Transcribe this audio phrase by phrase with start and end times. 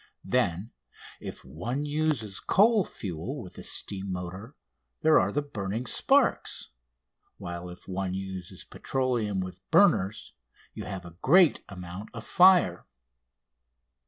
[0.25, 0.71] Then
[1.19, 4.55] if one uses coal fuel with the steam motor
[5.03, 6.69] there are the burning sparks;
[7.37, 10.33] while if one uses petroleum with burners
[10.73, 12.87] you have a great amount of fire.